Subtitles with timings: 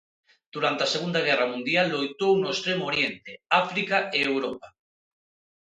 [0.55, 3.31] Durante a Segunda Guerra Mundial loitou no Extremo Oriente,
[3.63, 4.67] África e Europa.